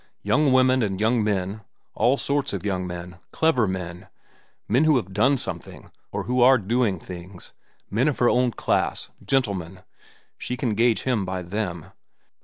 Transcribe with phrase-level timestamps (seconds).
[0.23, 1.61] Young women and young men,
[1.93, 4.07] all sorts of young men, clever men,
[4.67, 7.53] men who have done something or who are doing things,
[7.91, 9.81] men of her own class, gentlemen.
[10.39, 11.91] She can gauge him by them.